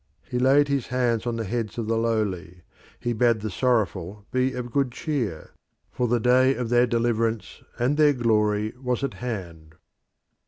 He 0.27 0.39
laid 0.39 0.67
his 0.67 0.87
hands 0.87 1.27
on 1.27 1.35
the 1.35 1.43
heads 1.43 1.77
of 1.77 1.85
the 1.85 1.95
lowly; 1.95 2.63
he 2.99 3.13
bade 3.13 3.41
the 3.41 3.51
sorrowful 3.51 4.25
be 4.31 4.53
of 4.53 4.71
good 4.71 4.91
cheer, 4.91 5.51
for 5.91 6.07
the 6.07 6.19
day 6.19 6.55
of 6.55 6.69
their 6.69 6.87
deliverance 6.87 7.61
and 7.77 7.97
their 7.97 8.13
glory 8.13 8.73
was 8.81 9.03
at 9.03 9.13
hand. 9.21 9.75